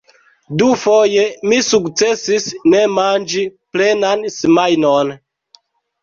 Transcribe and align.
Dufoje 0.59 1.25
mi 1.49 1.57
sukcesis 1.67 2.47
ne 2.73 2.79
manĝi 2.93 3.43
plenan 3.77 4.23
semajnon. 4.37 5.13